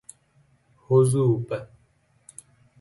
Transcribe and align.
حظوب 0.87 1.47